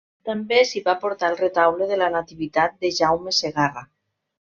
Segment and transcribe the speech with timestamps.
[0.27, 3.89] També s'hi va portar el retaule de la Nativitat de Jaume Segarra.